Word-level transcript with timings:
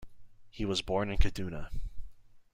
He 0.49 0.65
was 0.65 0.81
born 0.81 1.11
in 1.11 1.19
Kaduna. 1.19 1.69